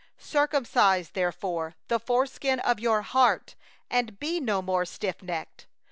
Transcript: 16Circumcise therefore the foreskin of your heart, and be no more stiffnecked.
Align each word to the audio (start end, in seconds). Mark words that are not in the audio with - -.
16Circumcise 0.19 1.11
therefore 1.13 1.75
the 1.87 1.99
foreskin 1.99 2.59
of 2.61 2.79
your 2.79 3.03
heart, 3.03 3.53
and 3.87 4.19
be 4.19 4.39
no 4.39 4.59
more 4.59 4.83
stiffnecked. 4.83 5.65